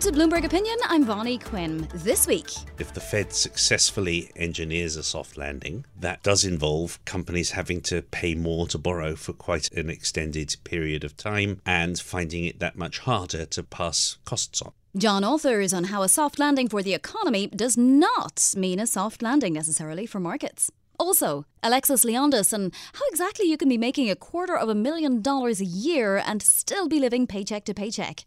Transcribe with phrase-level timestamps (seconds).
[0.00, 0.78] Welcome to Bloomberg Opinion.
[0.84, 1.86] I'm Vonnie Quinn.
[1.92, 7.82] This week, if the Fed successfully engineers a soft landing, that does involve companies having
[7.82, 12.60] to pay more to borrow for quite an extended period of time and finding it
[12.60, 14.72] that much harder to pass costs on.
[14.96, 19.20] John Authers on how a soft landing for the economy does not mean a soft
[19.20, 20.72] landing necessarily for markets.
[21.00, 25.22] Also, Alexis Leondis and how exactly you can be making a quarter of a million
[25.22, 28.26] dollars a year and still be living paycheck to paycheck.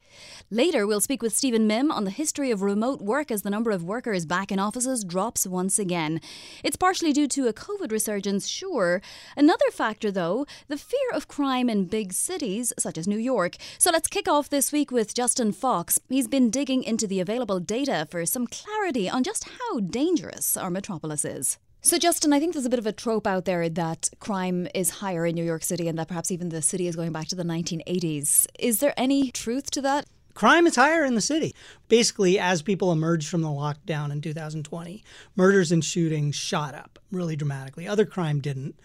[0.50, 3.70] Later, we'll speak with Stephen Mihm on the history of remote work as the number
[3.70, 6.20] of workers back in offices drops once again.
[6.64, 9.04] It's partially due to a COVID resurgence, sure.
[9.38, 13.56] Another factor, though, the fear of crime in big cities such as New York.
[13.78, 16.00] So let's kick off this week with Justin Fox.
[16.10, 20.72] He's been digging into the available data for some clarity on just how dangerous our
[20.72, 21.60] metropolis is.
[21.86, 24.90] So, Justin, I think there's a bit of a trope out there that crime is
[24.90, 27.36] higher in New York City and that perhaps even the city is going back to
[27.36, 28.48] the 1980s.
[28.58, 30.06] Is there any truth to that?
[30.34, 31.54] Crime is higher in the city.
[31.90, 35.04] Basically, as people emerged from the lockdown in 2020,
[35.36, 37.86] murders and shootings shot up really dramatically.
[37.86, 38.80] Other crime didn't.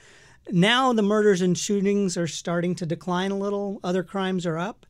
[0.50, 4.86] Now the murders and shootings are starting to decline a little, other crimes are up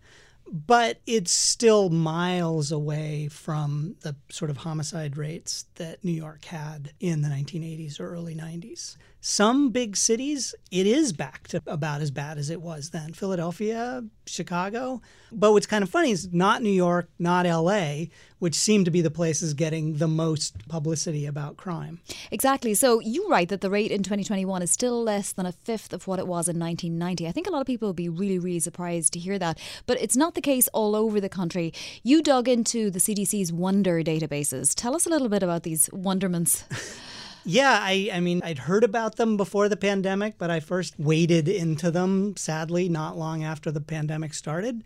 [0.52, 6.92] but it's still miles away from the sort of homicide rates that New York had
[7.00, 8.96] in the 1980s or early 90s.
[9.20, 13.12] Some big cities, it is back to about as bad as it was then.
[13.12, 15.02] Philadelphia, Chicago.
[15.32, 18.04] But what's kind of funny is not New York, not LA,
[18.38, 21.98] which seem to be the places getting the most publicity about crime.
[22.30, 22.74] Exactly.
[22.74, 26.06] So you write that the rate in 2021 is still less than a fifth of
[26.06, 27.26] what it was in 1990.
[27.26, 29.58] I think a lot of people will be really, really surprised to hear that.
[29.86, 31.72] But it's not the case all over the country.
[32.04, 34.74] You dug into the CDC's Wonder databases.
[34.76, 36.64] Tell us a little bit about these wonderments.
[37.50, 41.48] Yeah, I, I mean, I'd heard about them before the pandemic, but I first waded
[41.48, 44.84] into them, sadly, not long after the pandemic started.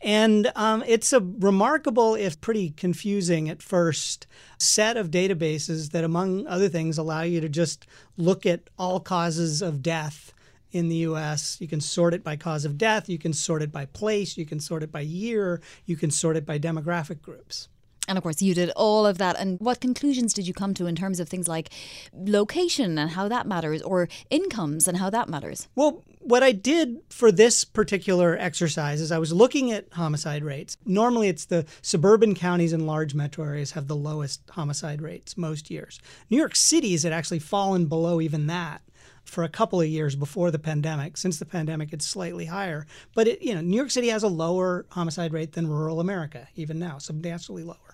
[0.00, 6.46] And um, it's a remarkable, if pretty confusing at first, set of databases that, among
[6.46, 7.84] other things, allow you to just
[8.16, 10.32] look at all causes of death
[10.70, 11.56] in the US.
[11.60, 14.46] You can sort it by cause of death, you can sort it by place, you
[14.46, 17.68] can sort it by year, you can sort it by demographic groups.
[18.06, 19.36] And of course, you did all of that.
[19.38, 21.70] And what conclusions did you come to in terms of things like
[22.12, 25.68] location and how that matters, or incomes and how that matters?
[25.74, 30.76] Well, what I did for this particular exercise is I was looking at homicide rates.
[30.84, 35.70] Normally, it's the suburban counties and large metro areas have the lowest homicide rates most
[35.70, 36.00] years.
[36.30, 38.82] New York City's had actually fallen below even that
[39.24, 41.16] for a couple of years before the pandemic.
[41.16, 42.86] Since the pandemic, it's slightly higher.
[43.14, 46.48] But it, you know, New York City has a lower homicide rate than rural America,
[46.56, 47.93] even now, substantially lower.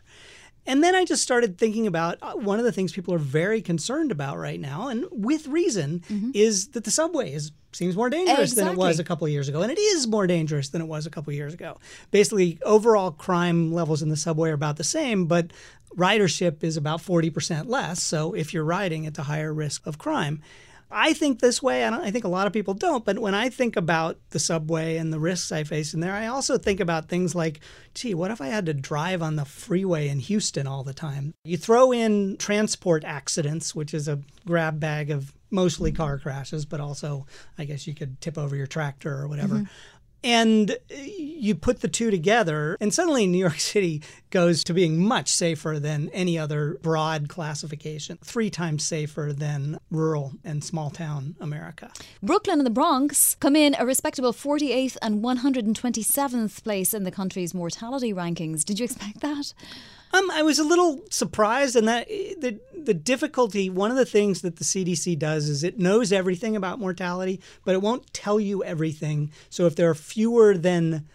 [0.66, 3.62] And then I just started thinking about uh, one of the things people are very
[3.62, 6.30] concerned about right now, and with reason, mm-hmm.
[6.34, 8.64] is that the subway is seems more dangerous exactly.
[8.64, 10.86] than it was a couple of years ago, and it is more dangerous than it
[10.86, 11.78] was a couple of years ago.
[12.10, 15.52] Basically, overall crime levels in the subway are about the same, but
[15.96, 18.02] ridership is about 40% less.
[18.02, 20.42] So if you're riding, it's a higher risk of crime.
[20.90, 21.84] I think this way.
[21.84, 23.04] I, I, think a lot of people don't.
[23.04, 26.26] But when I think about the subway and the risks I face in there, I
[26.26, 27.60] also think about things like,
[27.94, 31.34] gee, what if I had to drive on the freeway in Houston all the time?
[31.44, 36.80] You throw in transport accidents, which is a grab bag of mostly car crashes, but
[36.80, 37.26] also
[37.58, 39.56] I guess you could tip over your tractor or whatever.
[39.56, 39.64] Mm-hmm.
[40.22, 45.28] And you put the two together, and suddenly New York City goes to being much
[45.28, 51.90] safer than any other broad classification, three times safer than rural and small town America.
[52.22, 57.54] Brooklyn and the Bronx come in a respectable 48th and 127th place in the country's
[57.54, 58.64] mortality rankings.
[58.64, 59.52] Did you expect that?
[60.12, 63.70] Um, I was a little surprised, and that the the difficulty.
[63.70, 67.74] One of the things that the CDC does is it knows everything about mortality, but
[67.74, 69.30] it won't tell you everything.
[69.50, 71.06] So if there are fewer than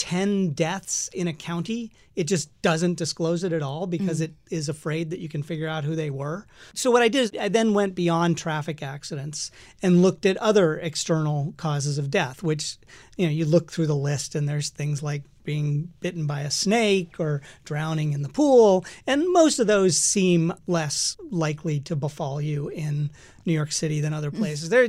[0.00, 4.24] 10 deaths in a county, it just doesn't disclose it at all because mm.
[4.24, 6.46] it is afraid that you can figure out who they were.
[6.72, 9.50] So, what I did is I then went beyond traffic accidents
[9.82, 12.78] and looked at other external causes of death, which
[13.18, 16.50] you know, you look through the list and there's things like being bitten by a
[16.50, 18.86] snake or drowning in the pool.
[19.06, 23.10] And most of those seem less likely to befall you in
[23.44, 24.70] New York City than other places.
[24.70, 24.88] They're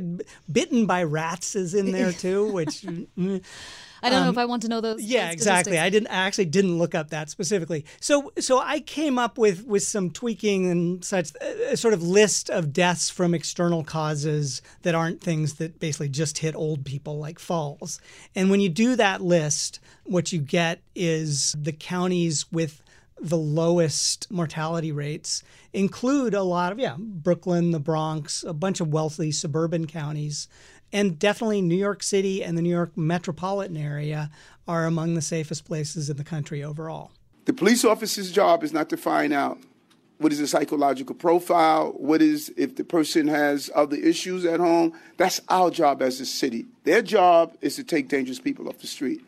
[0.50, 3.44] bitten by rats is in there too, which mm,
[4.04, 5.04] I don't um, know if I want to know those.
[5.04, 5.78] Yeah, exactly.
[5.78, 6.08] I didn't.
[6.08, 7.86] I actually didn't look up that specifically.
[8.00, 12.50] So, so I came up with with some tweaking and such, a sort of list
[12.50, 17.40] of deaths from external causes that aren't things that basically just hit old people, like
[17.40, 18.00] falls.
[18.36, 22.82] And when you do that list, what you get is the counties with
[23.22, 25.44] the lowest mortality rates
[25.74, 30.48] include a lot of yeah brooklyn the bronx a bunch of wealthy suburban counties
[30.94, 34.30] and definitely New York City and the New York metropolitan area
[34.68, 37.12] are among the safest places in the country overall.
[37.46, 39.58] The police officer's job is not to find out
[40.20, 44.94] what is the psychological profile, what is if the person has other issues at home.
[45.18, 46.68] That's our job as a city.
[46.84, 49.26] Their job is to take dangerous people off the street.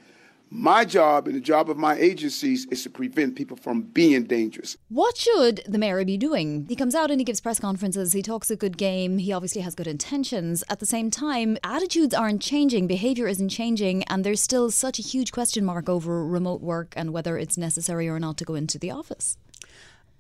[0.56, 4.78] My job and the job of my agencies is to prevent people from being dangerous.
[4.88, 6.68] What should the mayor be doing?
[6.70, 9.62] He comes out and he gives press conferences, he talks a good game, he obviously
[9.62, 10.64] has good intentions.
[10.70, 15.02] At the same time, attitudes aren't changing, behavior isn't changing, and there's still such a
[15.02, 18.78] huge question mark over remote work and whether it's necessary or not to go into
[18.78, 19.40] the office.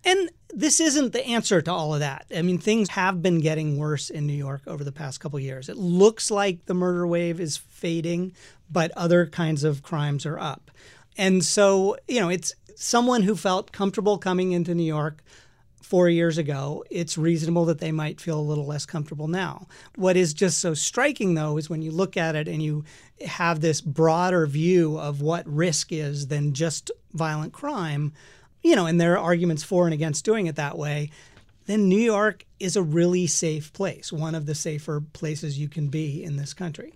[0.06, 2.26] And this isn't the answer to all of that.
[2.36, 5.70] I mean, things have been getting worse in New York over the past couple years.
[5.70, 8.34] It looks like the murder wave is fading,
[8.70, 10.72] but other kinds of crimes are up.
[11.18, 15.24] And so, you know, it's someone who felt comfortable coming into New York
[15.82, 19.68] four years ago, it's reasonable that they might feel a little less comfortable now.
[19.96, 22.84] What is just so striking, though, is when you look at it and you
[23.28, 28.14] have this broader view of what risk is than just violent crime
[28.64, 31.10] you know, and there are arguments for and against doing it that way,
[31.66, 35.88] then New York is a really safe place, one of the safer places you can
[35.88, 36.94] be in this country.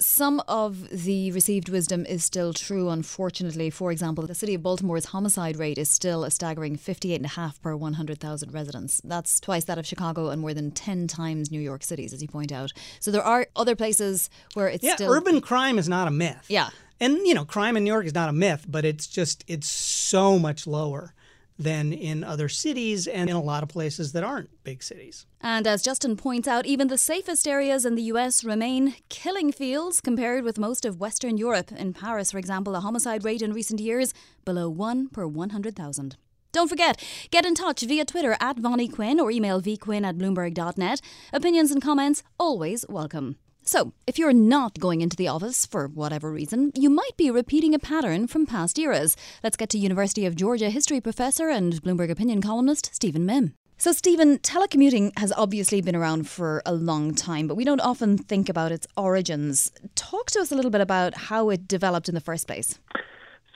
[0.00, 3.68] Some of the received wisdom is still true, unfortunately.
[3.68, 8.54] For example, the city of Baltimore's homicide rate is still a staggering 58.5 per 100,000
[8.54, 9.00] residents.
[9.02, 12.28] That's twice that of Chicago and more than 10 times New York City's, as you
[12.28, 12.72] point out.
[13.00, 15.12] So there are other places where it's yeah, still.
[15.12, 16.46] urban crime is not a myth.
[16.48, 16.70] Yeah.
[17.00, 19.68] And you know, crime in New York is not a myth, but it's just it's
[19.68, 21.14] so much lower
[21.58, 25.26] than in other cities and in a lot of places that aren't big cities.
[25.40, 30.00] And as Justin points out, even the safest areas in the US remain killing fields
[30.00, 31.72] compared with most of Western Europe.
[31.72, 34.14] In Paris, for example, the homicide rate in recent years
[34.44, 36.16] below 1 per 100,000.
[36.52, 41.00] Don't forget, get in touch via Twitter at Vonnie Quinn or email vquinn at bloomberg.net.
[41.32, 43.36] Opinions and comments always welcome.
[43.70, 47.74] So, if you're not going into the office for whatever reason, you might be repeating
[47.74, 49.14] a pattern from past eras.
[49.44, 53.52] Let's get to University of Georgia history professor and Bloomberg opinion columnist Stephen Mihm.
[53.76, 58.16] So, Stephen, telecommuting has obviously been around for a long time, but we don't often
[58.16, 59.70] think about its origins.
[59.94, 62.78] Talk to us a little bit about how it developed in the first place.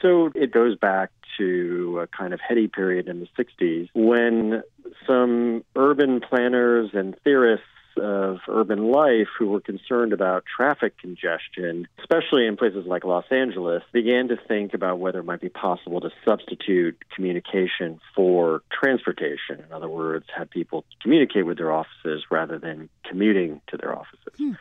[0.02, 4.62] So, it goes back to a kind of heady period in the 60s when
[5.06, 7.64] some urban planners and theorists
[7.96, 13.82] of urban life who were concerned about traffic congestion, especially in places like Los Angeles,
[13.92, 19.62] began to think about whether it might be possible to substitute communication for transportation.
[19.64, 24.34] In other words, have people communicate with their offices rather than commuting to their offices.
[24.36, 24.52] Hmm.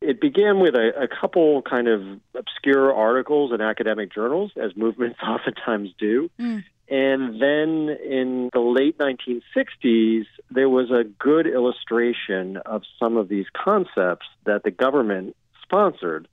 [0.00, 2.02] It began with a, a couple kind of
[2.34, 6.30] obscure articles in academic journals, as movements oftentimes do.
[6.38, 6.64] Mm.
[6.88, 13.46] And then in the late 1960s, there was a good illustration of some of these
[13.52, 16.28] concepts that the government sponsored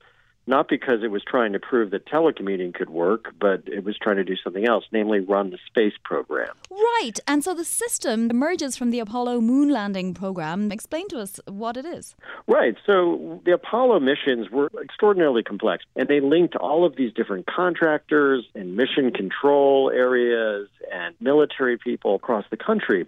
[0.47, 4.17] not because it was trying to prove that telecommuting could work, but it was trying
[4.17, 6.49] to do something else, namely run the space program.
[6.69, 7.19] Right.
[7.27, 10.71] And so the system emerges from the Apollo moon landing program.
[10.71, 12.15] Explain to us what it is.
[12.47, 12.75] Right.
[12.85, 18.45] So the Apollo missions were extraordinarily complex, and they linked all of these different contractors
[18.55, 23.05] and mission control areas and military people across the country.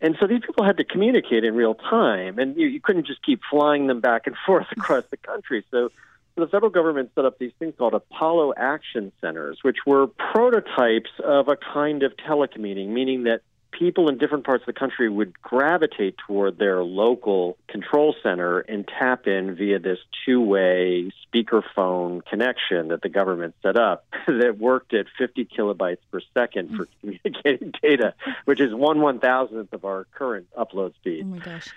[0.00, 3.22] And so these people had to communicate in real time, and you, you couldn't just
[3.24, 5.64] keep flying them back and forth across the country.
[5.70, 5.90] So
[6.38, 11.48] the federal government set up these things called Apollo Action Centers, which were prototypes of
[11.48, 13.40] a kind of telecommuting, meaning that
[13.78, 18.88] people in different parts of the country would gravitate toward their local control center and
[18.88, 24.92] tap in via this two way speakerphone connection that the government set up that worked
[24.94, 26.88] at 50 kilobytes per second for mm.
[27.00, 31.22] communicating data, which is one one thousandth of our current upload speed.
[31.24, 31.68] Oh my gosh.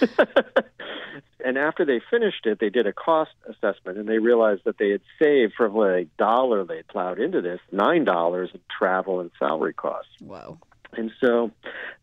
[1.44, 4.90] and after they finished it, they did a cost assessment and they realized that they
[4.90, 9.74] had saved from a dollar they plowed into this, nine dollars in travel and salary
[9.74, 10.12] costs.
[10.20, 10.58] Wow.
[10.96, 11.50] And so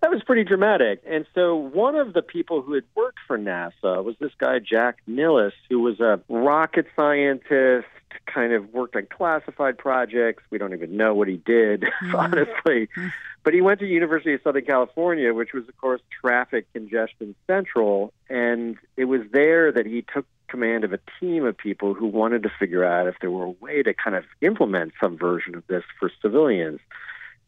[0.01, 1.01] that was pretty dramatic.
[1.05, 4.99] And so one of the people who had worked for NASA was this guy, Jack
[5.07, 7.87] Nilles, who was a rocket scientist,
[8.25, 10.43] kind of worked on classified projects.
[10.49, 12.15] We don't even know what he did, mm-hmm.
[12.15, 12.87] honestly.
[12.87, 13.07] Mm-hmm.
[13.43, 18.13] But he went to University of Southern California, which was, of course, traffic congestion central.
[18.29, 22.43] And it was there that he took command of a team of people who wanted
[22.43, 25.65] to figure out if there were a way to kind of implement some version of
[25.67, 26.79] this for civilians.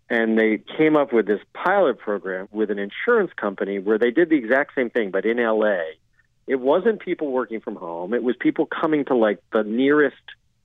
[0.10, 4.30] And they came up with this pilot program with an insurance company where they did
[4.30, 5.82] the exact same thing, but in LA.
[6.48, 10.16] It wasn't people working from home, it was people coming to like the nearest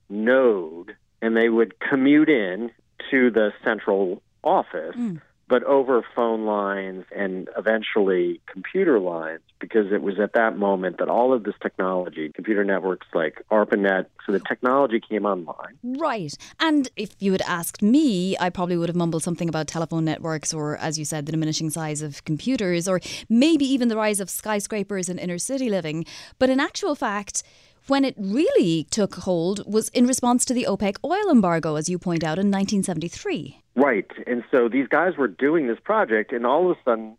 [0.09, 2.71] node and they would commute in
[3.11, 4.95] to the central office.
[4.95, 10.97] Mm but over phone lines and eventually computer lines because it was at that moment
[10.97, 15.77] that all of this technology, computer networks like ARPANET, so the technology came online.
[15.83, 16.35] Right.
[16.59, 20.53] And if you had asked me, I probably would have mumbled something about telephone networks
[20.53, 22.99] or, as you said, the diminishing size of computers or
[23.29, 26.05] maybe even the rise of skyscrapers and inner city living.
[26.39, 27.43] But in actual fact,
[27.87, 31.97] when it really took hold was in response to the OPEC oil embargo, as you
[31.99, 33.61] point out, in 1973.
[33.75, 34.09] Right.
[34.25, 37.17] And so these guys were doing this project, and all of a sudden,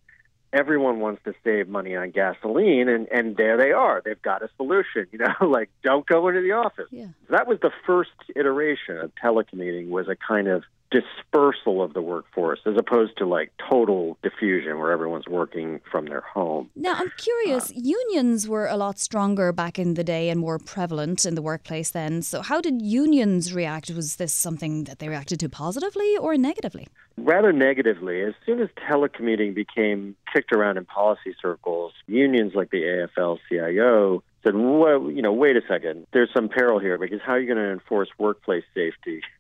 [0.53, 4.01] everyone wants to save money on gasoline, and, and there they are.
[4.05, 6.89] They've got a solution, you know, like don't go into the office.
[6.91, 7.09] Yeah.
[7.31, 12.61] That was the first iteration of telecommuting was a kind of dispersal of the workforce
[12.67, 16.71] as opposed to like total diffusion where everyone's working from their home.
[16.77, 20.59] Now, I'm curious, uh, unions were a lot stronger back in the day and more
[20.59, 22.23] prevalent in the workplace then.
[22.23, 23.91] So, how did unions react?
[23.91, 26.89] Was this something that they reacted to positively or negatively?
[27.19, 28.23] Rather negatively.
[28.23, 34.23] As soon as telecommuting became kicked around in policy circles, unions like the AFL CIO
[34.45, 37.53] said, well, you know, wait a second, there's some peril here because how are you
[37.53, 39.23] going to enforce workplace safety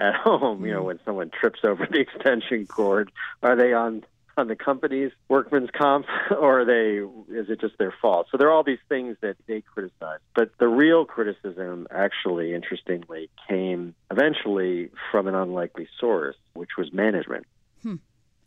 [0.00, 0.64] at home.
[0.64, 0.86] You know, hmm.
[0.86, 3.10] when someone trips over the extension cord,
[3.42, 4.04] are they on
[4.36, 6.98] on the company's workman's comp, or are they
[7.34, 8.28] is it just their fault?
[8.30, 13.28] So there are all these things that they criticize, but the real criticism, actually, interestingly,
[13.48, 17.46] came eventually from an unlikely source, which was management.
[17.82, 17.96] Hmm.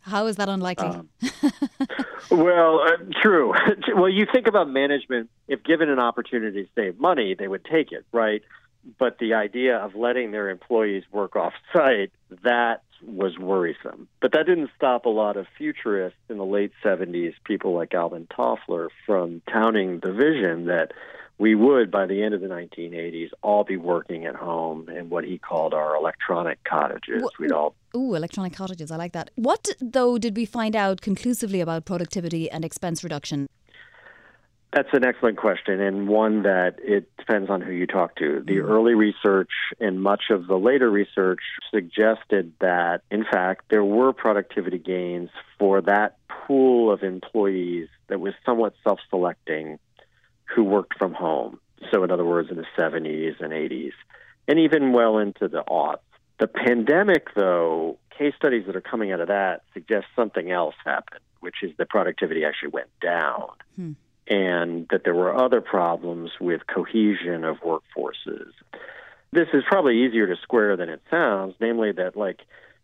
[0.00, 0.88] How is that unlikely?
[0.88, 1.08] Um,
[2.30, 3.54] well, uh, true.
[3.94, 5.30] well, you think about management.
[5.48, 8.42] If given an opportunity to save money, they would take it, right?
[8.98, 12.12] But the idea of letting their employees work off site,
[12.42, 14.08] that was worrisome.
[14.20, 18.26] But that didn't stop a lot of futurists in the late 70s, people like Alvin
[18.26, 20.92] Toffler, from touting the vision that
[21.36, 25.24] we would, by the end of the 1980s, all be working at home in what
[25.24, 27.24] he called our electronic cottages.
[27.40, 27.74] We'd all.
[27.96, 28.92] Ooh, electronic cottages.
[28.92, 29.30] I like that.
[29.34, 33.48] What, though, did we find out conclusively about productivity and expense reduction?
[34.74, 38.42] That's an excellent question, and one that it depends on who you talk to.
[38.44, 38.72] The mm-hmm.
[38.72, 41.38] early research and much of the later research
[41.72, 48.34] suggested that, in fact, there were productivity gains for that pool of employees that was
[48.44, 49.78] somewhat self selecting
[50.52, 51.60] who worked from home.
[51.92, 53.92] So, in other words, in the 70s and 80s,
[54.48, 55.98] and even well into the aughts.
[56.40, 61.20] The pandemic, though, case studies that are coming out of that suggest something else happened,
[61.38, 63.50] which is the productivity actually went down.
[63.76, 63.92] Hmm
[64.28, 68.50] and that there were other problems with cohesion of workforces.
[69.32, 72.40] This is probably easier to square than it sounds, namely that like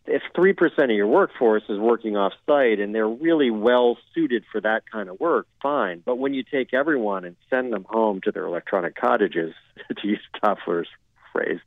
[0.06, 4.60] if 3% of your workforce is working off site and they're really well suited for
[4.60, 6.02] that kind of work, fine.
[6.04, 9.54] But when you take everyone and send them home to their electronic cottages,
[9.96, 10.88] to use Toffler's
[11.32, 11.60] phrase,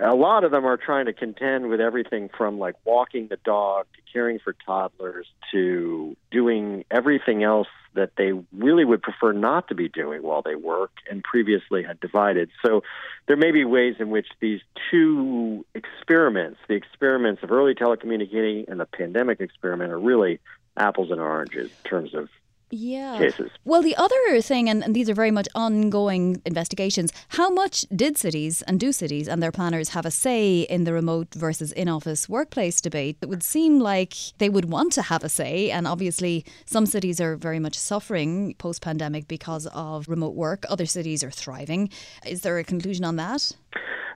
[0.00, 3.86] a lot of them are trying to contend with everything from like walking the dog
[3.94, 9.74] to caring for toddlers to doing everything else that they really would prefer not to
[9.74, 12.50] be doing while they work and previously had divided.
[12.64, 12.82] So
[13.28, 14.60] there may be ways in which these
[14.90, 20.40] two experiments, the experiments of early telecommunicating and the pandemic experiment, are really
[20.76, 22.28] apples and oranges in terms of
[22.74, 23.18] yeah.
[23.18, 23.50] cases.
[23.64, 28.16] Well, the other thing, and, and, these are very much ongoing investigations, how much did
[28.18, 31.88] cities and do cities and their planners have a say in the remote versus in
[31.88, 33.16] office workplace debate?
[33.22, 37.20] It would seem like they would want to have a say, and obviously some cities
[37.20, 41.90] are very much suffering post pandemic because of remote work, other cities are thriving.
[42.26, 43.52] Is there a conclusion on that?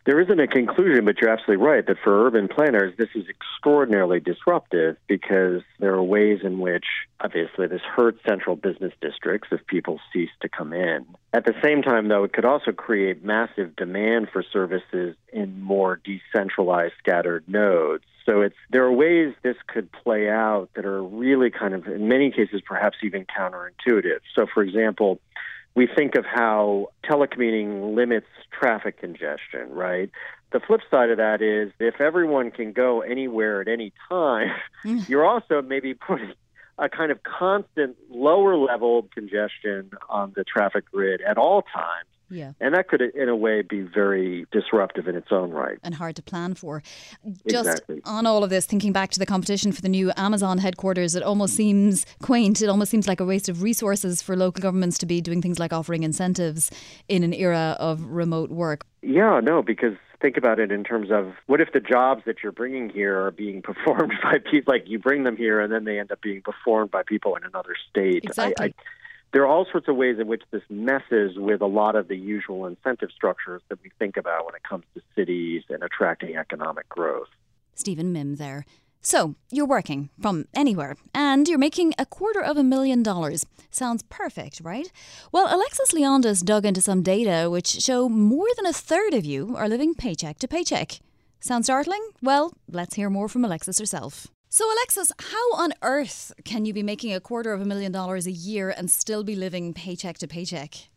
[0.09, 4.21] There isn't a conclusion, but you're absolutely right that for urban planners, this is extraordinarily
[4.21, 6.87] disruptive because there are ways in which,
[7.21, 11.05] obviously, this hurts central business districts if people cease to come in.
[11.35, 16.01] At the same time, though, it could also create massive demand for services in more
[16.03, 18.05] decentralized, scattered nodes.
[18.25, 22.09] So it's there are ways this could play out that are really kind of, in
[22.09, 24.21] many cases, perhaps even counterintuitive.
[24.35, 25.21] So, for example,
[25.79, 30.11] we think of how telecommuting limits traffic congestion, right?
[30.51, 34.51] The flip side of that is if everyone can go anywhere at any time,
[34.85, 35.09] mm.
[35.09, 36.33] you're also maybe putting
[36.79, 42.09] a kind of constant lower level congestion on the traffic grid at all times.
[42.31, 42.53] Yeah.
[42.61, 45.79] And that could, in a way, be very disruptive in its own right.
[45.83, 46.83] And hard to plan for.
[47.49, 48.03] Just exactly.
[48.05, 51.23] on all of this, thinking back to the competition for the new Amazon headquarters, it
[51.23, 52.61] almost seems quaint.
[52.61, 55.59] It almost seems like a waste of resources for local governments to be doing things
[55.59, 56.71] like offering incentives
[57.09, 58.85] in an era of remote work.
[59.03, 62.53] Yeah, no, because think about it in terms of what if the jobs that you're
[62.53, 65.99] bringing here are being performed by people like you bring them here and then they
[65.99, 68.55] end up being performed by people in another state exactly.
[68.59, 68.73] I, I,
[69.33, 72.17] there are all sorts of ways in which this messes with a lot of the
[72.17, 76.89] usual incentive structures that we think about when it comes to cities and attracting economic
[76.89, 77.29] growth.
[77.75, 78.65] Stephen Mihm there.
[79.01, 83.47] So, you're working from anywhere and you're making a quarter of a million dollars.
[83.71, 84.91] Sounds perfect, right?
[85.31, 89.55] Well, Alexis Leondis dug into some data which show more than a third of you
[89.57, 91.01] are living paycheck to paycheck.
[91.41, 92.05] Sound startling?
[92.21, 94.27] Well, let's hear more from Alexis herself.
[94.51, 98.27] So, Alexis, how on earth can you be making a quarter of a million dollars
[98.27, 100.89] a year and still be living paycheck to paycheck?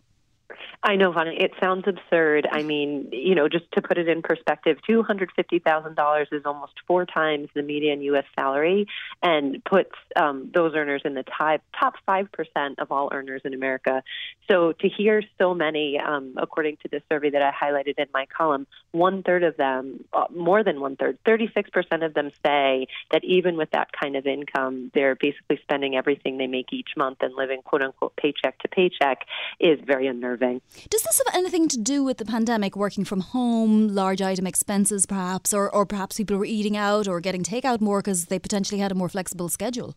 [0.83, 1.39] I know, Vonna.
[1.39, 2.47] It sounds absurd.
[2.51, 6.27] I mean, you know, just to put it in perspective, two hundred fifty thousand dollars
[6.31, 8.25] is almost four times the median U.S.
[8.35, 8.88] salary,
[9.21, 13.53] and puts um, those earners in the top top five percent of all earners in
[13.53, 14.01] America.
[14.50, 18.25] So to hear so many, um, according to the survey that I highlighted in my
[18.35, 22.31] column, one third of them, uh, more than one third, thirty six percent of them
[22.43, 26.89] say that even with that kind of income, they're basically spending everything they make each
[26.97, 29.27] month and living quote unquote paycheck to paycheck
[29.59, 30.59] is very unnerving.
[30.89, 35.05] Does this have anything to do with the pandemic, working from home, large item expenses
[35.05, 38.79] perhaps, or, or perhaps people were eating out or getting takeout more because they potentially
[38.79, 39.95] had a more flexible schedule?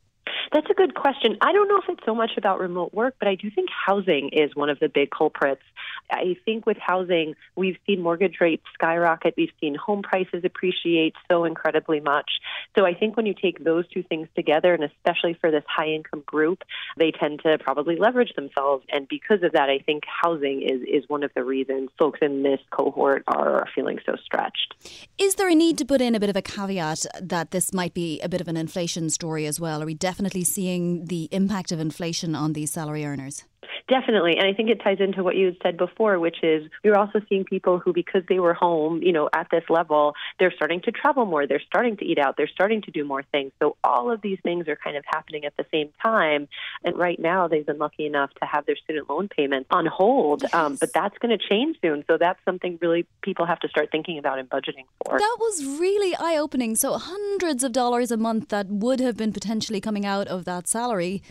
[0.52, 1.36] That's a good question.
[1.40, 4.30] I don't know if it's so much about remote work, but I do think housing
[4.32, 5.62] is one of the big culprits.
[6.10, 9.34] I think with housing, we've seen mortgage rates skyrocket.
[9.36, 12.30] We've seen home prices appreciate so incredibly much.
[12.76, 15.88] So I think when you take those two things together, and especially for this high
[15.88, 16.62] income group,
[16.96, 18.84] they tend to probably leverage themselves.
[18.90, 22.42] And because of that, I think housing is, is one of the reasons folks in
[22.42, 24.74] this cohort are feeling so stretched.
[25.18, 27.94] Is there a need to put in a bit of a caveat that this might
[27.94, 29.82] be a bit of an inflation story as well?
[29.82, 33.44] Are we definitely seeing the impact of inflation on these salary earners?
[33.88, 34.36] Definitely.
[34.38, 36.98] And I think it ties into what you had said before, which is we are
[36.98, 40.80] also seeing people who, because they were home, you know, at this level, they're starting
[40.82, 43.52] to travel more, they're starting to eat out, they're starting to do more things.
[43.60, 46.48] So all of these things are kind of happening at the same time.
[46.82, 50.42] And right now, they've been lucky enough to have their student loan payments on hold.
[50.42, 50.54] Yes.
[50.54, 52.04] Um, but that's going to change soon.
[52.06, 55.18] So that's something really people have to start thinking about and budgeting for.
[55.18, 56.74] That was really eye opening.
[56.76, 60.68] So hundreds of dollars a month that would have been potentially coming out of that
[60.68, 61.22] salary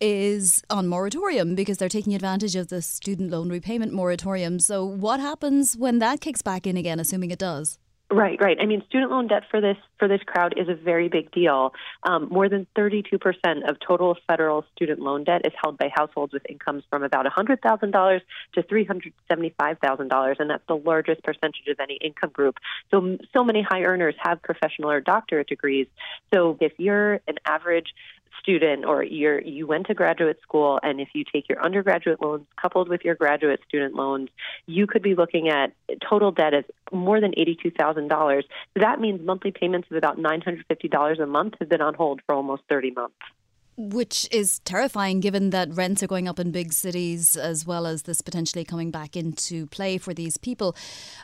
[0.00, 4.58] is on moratorium because they're taking advantage of the student loan repayment moratorium.
[4.58, 7.78] So, what happens when that kicks back in again, assuming it does?
[8.10, 8.56] Right, right.
[8.58, 11.74] I mean, student loan debt for this for this crowd is a very big deal.
[12.04, 16.32] Um, more than 32 percent of total federal student loan debt is held by households
[16.32, 18.20] with incomes from about $100,000
[18.54, 22.56] to $375,000, and that's the largest percentage of any income group.
[22.90, 25.86] So, so many high earners have professional or doctorate degrees.
[26.32, 27.92] So, if you're an average
[28.40, 32.46] student or you're you went to graduate school and if you take your undergraduate loans
[32.60, 34.28] coupled with your graduate student loans
[34.66, 35.72] you could be looking at
[36.08, 38.42] total debt of more than $82,000
[38.76, 42.62] that means monthly payments of about $950 a month have been on hold for almost
[42.68, 43.16] 30 months
[43.78, 48.02] which is terrifying given that rents are going up in big cities as well as
[48.02, 50.74] this potentially coming back into play for these people.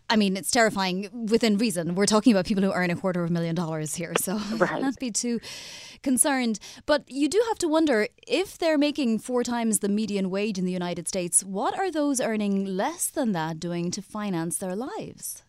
[0.08, 1.96] I mean, it's terrifying within reason.
[1.96, 4.80] We're talking about people who earn a quarter of a million dollars here, so right.
[4.80, 5.40] not be too
[6.02, 6.60] concerned.
[6.86, 10.64] But you do have to wonder if they're making four times the median wage in
[10.64, 15.42] the United States, what are those earning less than that doing to finance their lives?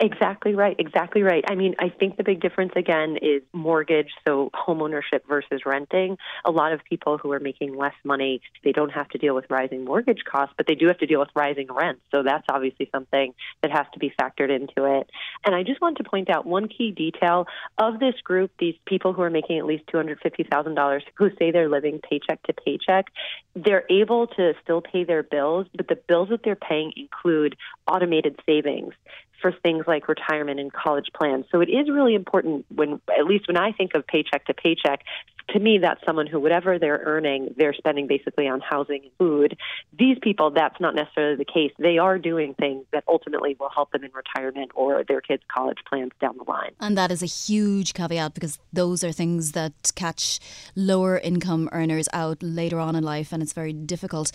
[0.00, 0.76] Exactly right.
[0.78, 1.44] Exactly right.
[1.48, 6.16] I mean, I think the big difference again is mortgage, so homeownership versus renting.
[6.44, 9.46] A lot of people who are making less money, they don't have to deal with
[9.50, 12.00] rising mortgage costs, but they do have to deal with rising rents.
[12.14, 15.10] So that's obviously something that has to be factored into it.
[15.44, 17.46] And I just want to point out one key detail
[17.78, 22.00] of this group, these people who are making at least $250,000 who say they're living
[22.08, 23.06] paycheck to paycheck,
[23.54, 27.56] they're able to still pay their bills, but the bills that they're paying include
[27.86, 28.94] automated savings
[29.42, 31.44] for things like retirement and college plans.
[31.50, 35.04] So it is really important when, at least when I think of paycheck to paycheck,
[35.48, 39.58] to me, that's someone who, whatever they're earning, they're spending basically on housing and food.
[39.98, 41.72] These people, that's not necessarily the case.
[41.78, 45.78] They are doing things that ultimately will help them in retirement or their kids' college
[45.88, 46.70] plans down the line.
[46.80, 50.38] And that is a huge caveat because those are things that catch
[50.76, 54.30] lower income earners out later on in life, and it's very difficult.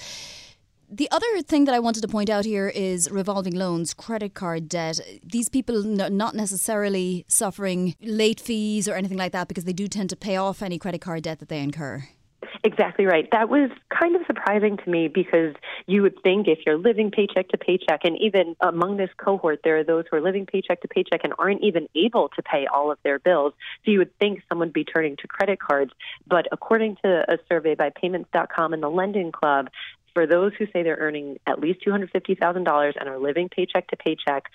[0.89, 4.69] The other thing that I wanted to point out here is revolving loans, credit card
[4.69, 5.02] debt.
[5.21, 10.10] These people not necessarily suffering late fees or anything like that because they do tend
[10.12, 12.08] to pay off any credit card debt that they incur.
[12.63, 13.28] Exactly right.
[13.32, 17.50] That was kind of surprising to me because you would think if you're living paycheck
[17.50, 20.88] to paycheck, and even among this cohort, there are those who are living paycheck to
[20.88, 23.54] paycheck and aren't even able to pay all of their bills.
[23.86, 25.91] So you would think someone would be turning to credit cards.
[26.28, 29.69] But according to a survey by PYMNTS.com and the Lending Club,
[30.17, 34.49] for those who say they're earning at least $250,000 and are living paycheck to paycheck,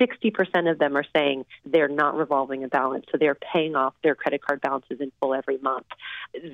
[0.00, 4.16] 60% of them are saying they're not revolving a balance, so they're paying off their
[4.16, 5.86] credit card balances in full every month.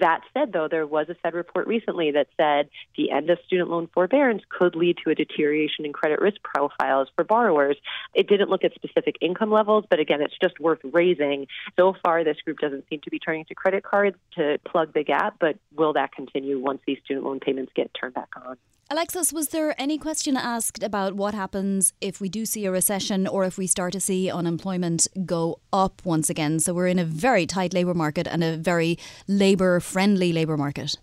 [0.00, 2.68] That said, though, there was a Fed report recently that said
[2.98, 7.08] the end of student loan forbearance could lead to a deterioration in credit risk profiles
[7.16, 7.78] for borrowers.
[8.14, 11.46] It didn't look at specific income levels, but again, it's just worth raising.
[11.78, 15.02] So far, this group doesn't seem to be turning to credit cards to plug the
[15.02, 18.49] gap, but will that continue once these student loan payments get turned back on?
[18.92, 23.28] Alexis, was there any question asked about what happens if we do see a recession
[23.28, 26.58] or if we start to see unemployment go up once again?
[26.58, 30.96] So we're in a very tight labour market and a very labour friendly labour market.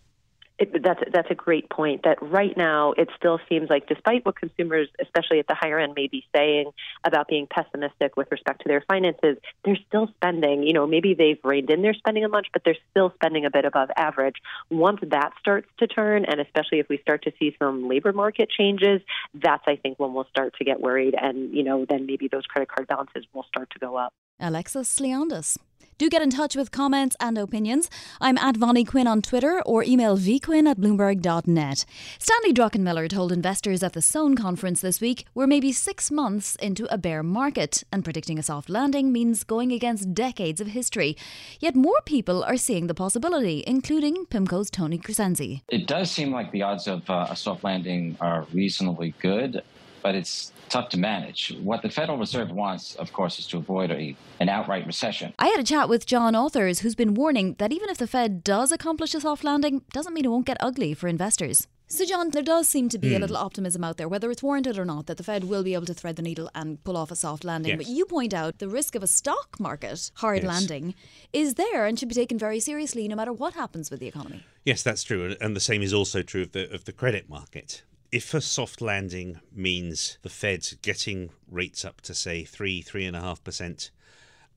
[0.60, 2.02] It, that's that's a great point.
[2.04, 5.94] That right now it still seems like, despite what consumers, especially at the higher end,
[5.96, 6.72] may be saying
[7.04, 10.64] about being pessimistic with respect to their finances, they're still spending.
[10.64, 13.52] You know, maybe they've reined in their spending a bunch, but they're still spending a
[13.52, 14.38] bit above average.
[14.72, 18.50] Once that starts to turn, and especially if we start to see some labor market
[18.50, 19.02] changes,
[19.36, 22.46] that's I think when we'll start to get worried, and you know, then maybe those
[22.48, 24.12] credit card balances will start to go up.
[24.40, 25.58] Alexis Leondis.
[25.98, 27.90] Do get in touch with comments and opinions.
[28.22, 31.86] I'm at Vonnie Quinn on Twitter or email vquinn at bloomberg.net.
[32.20, 36.86] Stanley Druckenmiller told investors at the Sohn conference this week we're maybe six months into
[36.94, 41.18] a bear market, and predicting a soft landing means going against decades of history.
[41.60, 45.62] Yet more people are seeing the possibility, including PIMCO's Tony Crescenzi.
[45.68, 49.64] It does seem like the odds of uh, a soft landing are reasonably good
[50.08, 51.54] but it's tough to manage.
[51.62, 55.34] What the Federal Reserve wants, of course, is to avoid a, an outright recession.
[55.38, 58.42] I had a chat with John Authers, who's been warning that even if the Fed
[58.42, 61.68] does accomplish a soft landing, doesn't mean it won't get ugly for investors.
[61.90, 63.12] So, John, there does seem to be mm.
[63.12, 63.22] a hmm.
[63.24, 65.86] little optimism out there, whether it's warranted or not, that the Fed will be able
[65.88, 67.72] to thread the needle and pull off a soft landing.
[67.72, 67.80] Yes.
[67.80, 70.48] But you point out the risk of a stock market hard yes.
[70.48, 70.96] landing
[71.34, 74.46] is there and should be taken very seriously no matter what happens with the economy.
[74.64, 75.36] Yes, that's true.
[75.42, 78.82] And the same is also true of the, of the credit market if a soft
[78.82, 83.92] landing means the Fed getting rates up to say three, three and a half percent,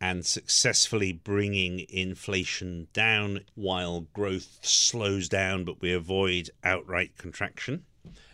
[0.00, 7.84] and successfully bringing inflation down while growth slows down, but we avoid outright contraction,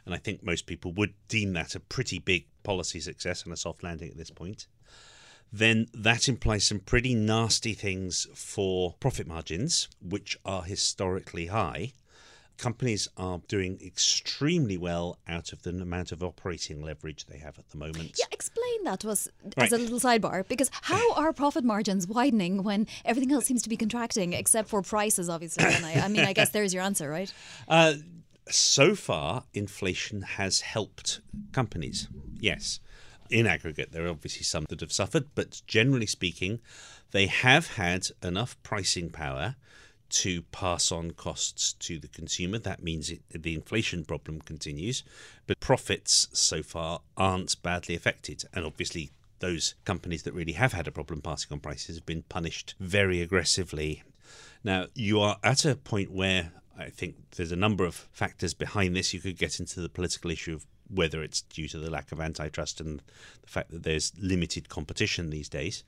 [0.05, 3.57] and I think most people would deem that a pretty big policy success and a
[3.57, 4.67] soft landing at this point.
[5.53, 11.93] Then that implies some pretty nasty things for profit margins, which are historically high
[12.59, 17.69] companies are doing extremely well out of the amount of operating leverage they have at
[17.71, 18.17] the moment.
[18.19, 19.67] Yeah, explain that to us right.
[19.67, 23.69] as a little sidebar because how are profit margins widening when everything else seems to
[23.69, 25.65] be contracting except for prices, obviously?
[25.65, 27.33] And I, I mean, I guess there's your answer, right?
[27.69, 27.95] Uh,
[28.49, 31.21] so far, inflation has helped
[31.53, 32.09] companies.
[32.39, 32.81] Yes.
[33.29, 36.61] In aggregate, there are obviously some that have suffered, but generally speaking,
[37.11, 39.57] they have had enough pricing power
[40.09, 42.59] to pass on costs to the consumer.
[42.59, 45.03] That means it, the inflation problem continues,
[45.47, 48.45] but profits so far aren't badly affected.
[48.53, 52.23] And obviously, those companies that really have had a problem passing on prices have been
[52.23, 54.03] punished very aggressively.
[54.65, 58.97] Now, you are at a point where I think there's a number of factors behind
[58.97, 59.15] this.
[59.15, 62.21] You could get into the political issue of whether it's due to the lack of
[62.21, 63.03] antitrust and
[63.43, 65.83] the fact that there's limited competition these days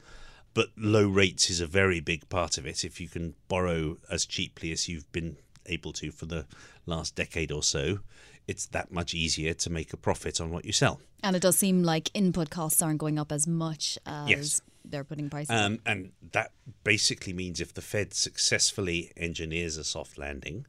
[0.55, 2.85] but low rates is a very big part of it.
[2.85, 6.47] If you can borrow as cheaply as you've been able to for the
[6.87, 8.01] last decade or so,
[8.47, 11.01] it's that much easier to make a profit on what you sell.
[11.23, 14.63] And it does seem like input costs aren't going up as much as yes.
[14.85, 15.51] they're putting prices.
[15.51, 20.67] Um, and that basically means if the Fed successfully engineers a soft landing,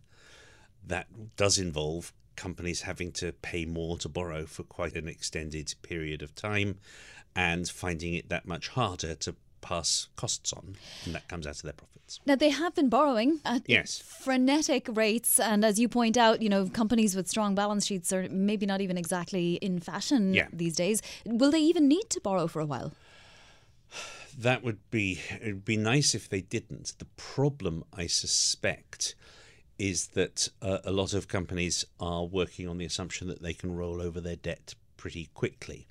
[0.85, 6.21] that does involve companies having to pay more to borrow for quite an extended period
[6.21, 6.77] of time
[7.35, 11.61] and finding it that much harder to pass costs on, and that comes out of
[11.61, 12.19] their profits.
[12.25, 13.99] Now they have been borrowing at yes.
[13.99, 18.27] frenetic rates, and as you point out, you know companies with strong balance sheets are
[18.29, 20.47] maybe not even exactly in fashion yeah.
[20.51, 21.01] these days.
[21.25, 22.93] Will they even need to borrow for a while?
[24.37, 26.93] That would be it'd be nice if they didn't.
[26.97, 29.15] The problem, I suspect,
[29.77, 33.75] is that uh, a lot of companies are working on the assumption that they can
[33.75, 35.87] roll over their debt pretty quickly.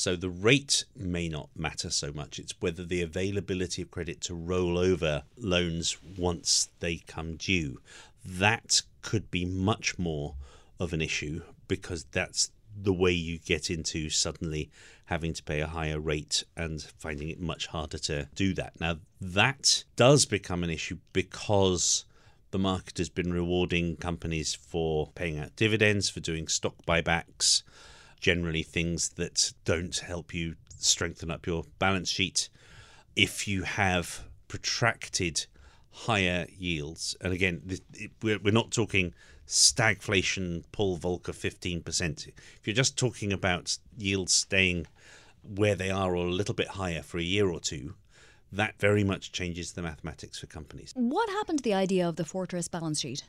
[0.00, 2.38] So the rate may not matter so much.
[2.38, 7.82] It's whether the availability of credit to roll over loans once they come due.
[8.24, 10.36] That could be much more
[10.78, 14.70] of an issue because that's the way you get into suddenly
[15.04, 18.80] having to pay a higher rate and finding it much harder to do that.
[18.80, 22.06] Now, that does become an issue because
[22.52, 27.64] the market has been rewarding companies for paying out dividends, for doing stock buybacks,
[28.20, 32.48] generally things that don't help you strengthen up your balance sheet.
[33.16, 35.46] If you have protracted
[35.90, 37.62] higher yields, and again,
[38.22, 39.14] we're not talking
[39.46, 42.28] stagflation, Paul Volcker 15%.
[42.28, 44.86] If you're just talking about yields staying
[45.42, 47.94] where they are or a little bit higher for a year or two,
[48.52, 50.92] that very much changes the mathematics for companies.
[50.94, 53.24] What happened to the idea of the fortress balance sheet?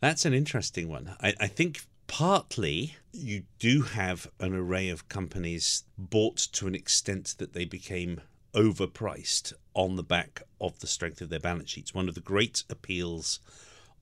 [0.00, 1.14] That's an interesting one.
[1.20, 7.36] I, I think partly you do have an array of companies bought to an extent
[7.38, 8.20] that they became
[8.52, 11.94] overpriced on the back of the strength of their balance sheets.
[11.94, 13.38] One of the great appeals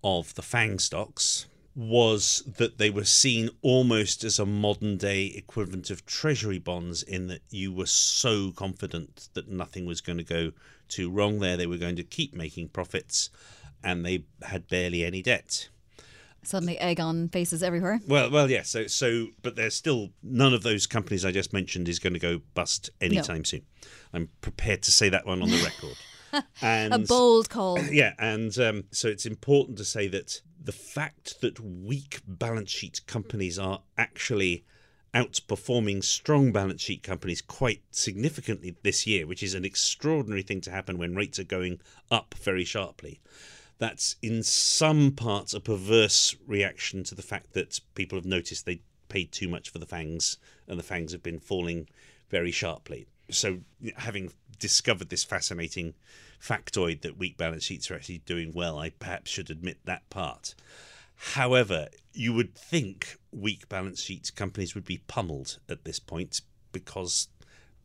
[0.02, 1.44] of the FANG stocks
[1.76, 7.26] was that they were seen almost as a modern day equivalent of treasury bonds in
[7.26, 10.52] that you were so confident that nothing was going to go
[10.88, 11.58] too wrong there.
[11.58, 13.28] They were going to keep making profits
[13.84, 15.68] and they had barely any debt.
[16.48, 18.00] Suddenly, egg on faces everywhere.
[18.06, 18.74] Well, well, yes.
[18.74, 22.14] Yeah, so, so, but there's still none of those companies I just mentioned is going
[22.14, 23.42] to go bust anytime no.
[23.42, 23.62] soon.
[24.14, 26.44] I'm prepared to say that one on the record.
[26.62, 27.78] and a bold call.
[27.90, 33.02] Yeah, and um, so it's important to say that the fact that weak balance sheet
[33.06, 34.64] companies are actually
[35.14, 40.70] outperforming strong balance sheet companies quite significantly this year, which is an extraordinary thing to
[40.70, 41.80] happen when rates are going
[42.10, 43.20] up very sharply.
[43.78, 48.80] That's in some parts a perverse reaction to the fact that people have noticed they
[49.08, 50.36] paid too much for the fangs
[50.66, 51.88] and the fangs have been falling
[52.28, 53.06] very sharply.
[53.30, 53.60] So,
[53.96, 55.94] having discovered this fascinating
[56.42, 60.54] factoid that weak balance sheets are actually doing well, I perhaps should admit that part.
[61.14, 66.40] However, you would think weak balance sheet companies would be pummeled at this point
[66.72, 67.28] because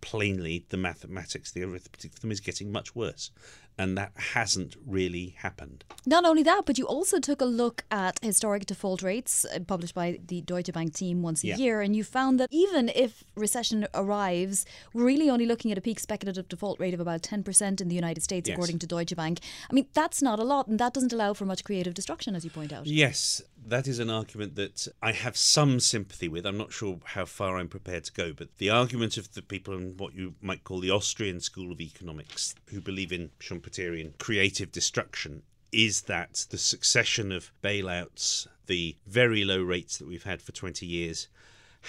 [0.02, 3.32] plainly the mathematics, the arithmetic of them is getting much worse
[3.78, 5.84] and that hasn't really happened.
[6.06, 9.96] Not only that, but you also took a look at historic default rates uh, published
[9.96, 11.58] by the Deutsche Bank team once a yeah.
[11.58, 15.82] year, and you found that even if recession arrives, we're really only looking at a
[15.82, 18.56] peak speculative default rate of about 10% in the United States, yes.
[18.56, 19.40] according to Deutsche Bank.
[19.70, 22.44] I mean, that's not a lot, and that doesn't allow for much creative destruction, as
[22.44, 22.86] you point out.
[22.86, 26.46] Yes, that is an argument that I have some sympathy with.
[26.46, 29.74] I'm not sure how far I'm prepared to go, but the argument of the people
[29.76, 33.32] in what you might call the Austrian School of Economics, who believe in
[33.64, 40.24] Schumpeterian creative destruction, is that the succession of bailouts, the very low rates that we've
[40.24, 41.28] had for 20 years,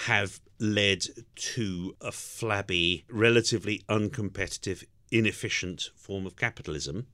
[0.06, 7.06] have led to a flabby, relatively uncompetitive, inefficient form of capitalism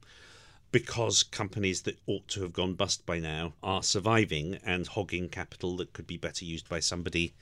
[0.72, 5.76] because companies that ought to have gone bust by now are surviving and hogging capital
[5.76, 7.34] that could be better used by somebody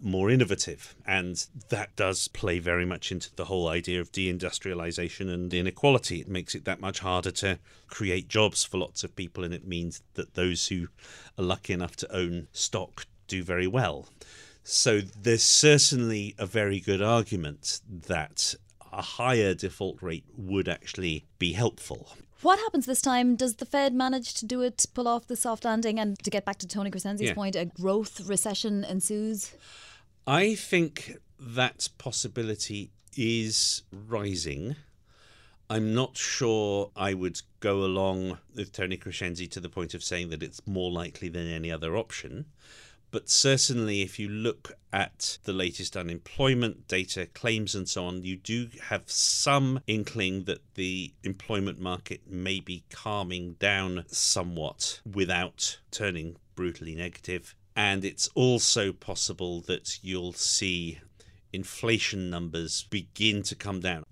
[0.00, 0.94] more innovative.
[1.06, 6.20] And that does play very much into the whole idea of deindustrialization and inequality.
[6.20, 9.66] It makes it that much harder to create jobs for lots of people, and it
[9.66, 10.88] means that those who
[11.38, 14.08] are lucky enough to own stock do very well.
[14.64, 18.54] So there's certainly a very good argument that
[18.92, 22.14] a higher default rate would actually be helpful.
[22.42, 23.36] What happens this time?
[23.36, 26.00] Does the Fed manage to do it, pull off the soft landing?
[26.00, 27.34] And to get back to Tony Crescenzi's yeah.
[27.34, 29.52] point, a growth recession ensues?
[30.26, 34.76] I think that possibility is rising.
[35.70, 40.30] I'm not sure I would go along with Tony Crescenzi to the point of saying
[40.30, 42.46] that it's more likely than any other option.
[43.12, 48.36] But certainly, if you look at the latest unemployment data, claims, and so on, you
[48.36, 56.36] do have some inkling that the employment market may be calming down somewhat without turning
[56.54, 57.54] brutally negative.
[57.76, 60.98] And it's also possible that you'll see
[61.52, 64.04] inflation numbers begin to come down.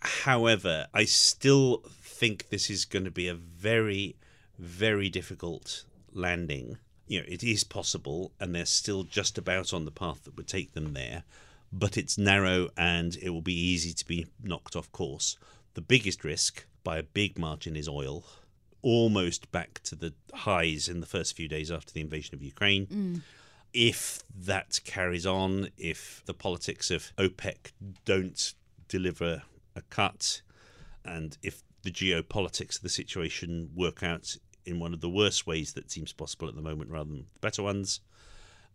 [0.00, 4.16] However, I still think this is going to be a very,
[4.58, 6.78] very difficult landing
[7.12, 10.48] you know, it is possible, and they're still just about on the path that would
[10.48, 11.24] take them there,
[11.70, 15.36] but it's narrow and it will be easy to be knocked off course.
[15.74, 18.24] The biggest risk, by a big margin, is oil,
[18.80, 22.86] almost back to the highs in the first few days after the invasion of Ukraine.
[22.86, 23.20] Mm.
[23.74, 27.72] If that carries on, if the politics of OPEC
[28.06, 28.54] don't
[28.88, 29.42] deliver
[29.76, 30.40] a cut,
[31.04, 35.72] and if the geopolitics of the situation work out in one of the worst ways
[35.74, 38.00] that seems possible at the moment rather than the better ones,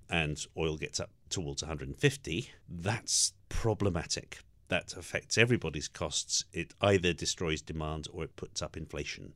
[0.09, 4.39] and oil gets up towards 150, that's problematic.
[4.69, 6.45] That affects everybody's costs.
[6.51, 9.33] It either destroys demand or it puts up inflation.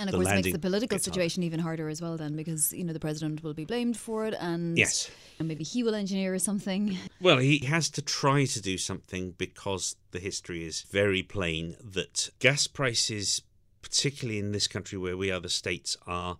[0.00, 2.72] And of the course, it makes the political situation even harder as well, then, because
[2.72, 5.10] you know the president will be blamed for it, and Yes.
[5.40, 6.96] and maybe he will engineer something.
[7.20, 12.30] Well, he has to try to do something because the history is very plain that
[12.38, 13.42] gas prices,
[13.82, 16.38] particularly in this country where we are the states, are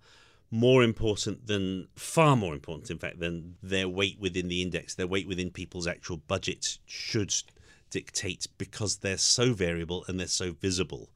[0.50, 4.94] more important than far more important, in fact, than their weight within the index.
[4.94, 7.34] Their weight within people's actual budgets should
[7.90, 11.10] dictate because they're so variable and they're so visible.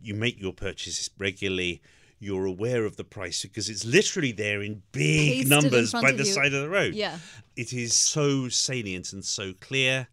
[0.00, 1.82] You make your purchases regularly.
[2.18, 6.12] You're aware of the price because it's literally there in big Pasted numbers front by
[6.12, 6.32] the you.
[6.32, 7.18] side of the road Yeah.
[7.56, 10.08] it is so salient and so clear.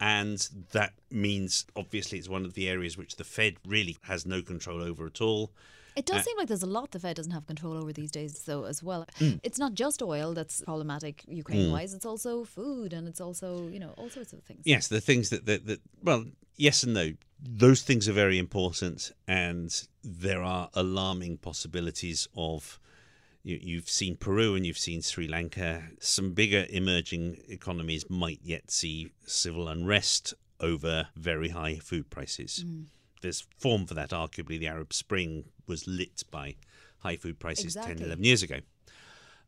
[0.00, 4.42] And that means, obviously, it's one of the areas which the Fed really has no
[4.42, 5.52] control over at all.
[5.96, 8.10] It does Uh, seem like there's a lot the Fed doesn't have control over these
[8.10, 9.06] days, though, as well.
[9.18, 9.40] Mm.
[9.42, 13.78] It's not just oil that's problematic Ukraine wise, it's also food and it's also, you
[13.78, 14.60] know, all sorts of things.
[14.64, 17.12] Yes, the things that, that, that, well, yes and no.
[17.40, 19.70] Those things are very important, and
[20.04, 22.78] there are alarming possibilities of.
[23.46, 25.84] You, you've seen Peru and you've seen Sri Lanka.
[26.00, 32.64] Some bigger emerging economies might yet see civil unrest over very high food prices.
[32.66, 32.86] Mm.
[33.22, 34.58] There's form for that, arguably.
[34.58, 36.56] The Arab Spring was lit by
[36.98, 38.56] high food prices 10, 11 years ago.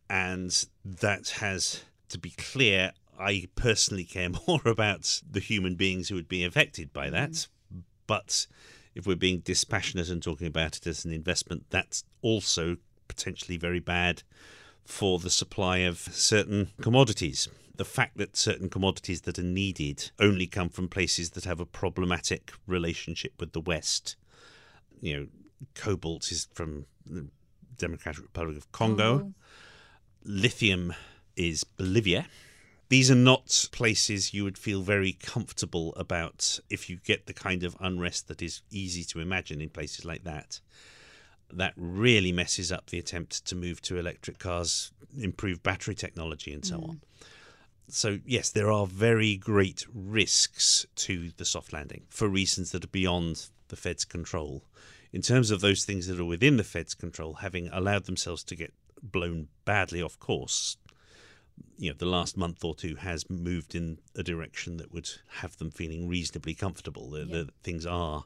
[0.09, 6.15] And that has, to be clear, I personally care more about the human beings who
[6.15, 7.33] would be affected by that.
[7.33, 7.83] Mm.
[8.07, 8.47] But
[8.95, 12.77] if we're being dispassionate and talking about it as an investment, that's also
[13.09, 14.23] potentially very bad
[14.85, 17.49] for the supply of certain commodities.
[17.77, 21.67] The fact that certain commodities that are needed only come from places that have a
[21.67, 24.17] problematic relationship with the West.
[25.01, 25.27] You know,
[25.75, 27.29] cobalt is from the
[27.77, 29.35] Democratic Republic of Congo Congo.
[30.25, 30.95] lithium
[31.37, 32.27] is Bolivia.
[32.89, 37.63] These are not places you would feel very comfortable about if you get the kind
[37.63, 40.61] of unrest that is easy to imagine in places like that.
[41.53, 46.65] That really messes up the attempt to move to electric cars, improve battery technology, and
[46.65, 46.89] so mm.
[46.89, 47.01] on.
[47.91, 52.89] So, yes, there are very great risks to the soft landing for reasons that are
[52.89, 54.63] beyond the Fed's control.
[55.11, 58.55] In terms of those things that are within the Fed's control, having allowed themselves to
[58.55, 60.77] get blown badly off course,
[61.79, 65.09] you know, the last month or two has moved in a direction that would
[65.41, 67.09] have them feeling reasonably comfortable.
[67.11, 68.25] That, that things are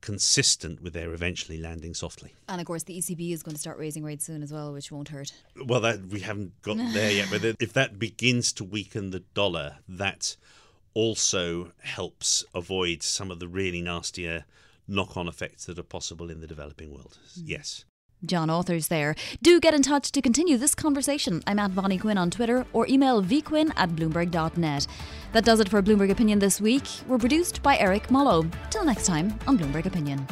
[0.00, 2.34] consistent with their eventually landing softly.
[2.48, 4.90] And of course, the ECB is going to start raising rates soon as well, which
[4.90, 5.32] won't hurt.
[5.64, 9.76] Well, that we haven't got there yet, but if that begins to weaken the dollar,
[9.88, 10.36] that
[10.94, 14.44] also helps avoid some of the really nastier
[14.88, 17.18] knock-on effects that are possible in the developing world.
[17.36, 17.84] Yes.
[18.24, 19.14] John Authers there.
[19.42, 21.42] Do get in touch to continue this conversation.
[21.46, 24.86] I'm at Vonnie Quinn on Twitter or email vquinn at bloomberg.net.
[25.32, 26.84] That does it for Bloomberg Opinion this week.
[27.06, 28.48] We're produced by Eric Mollo.
[28.70, 30.26] Till next time on Bloomberg Opinion.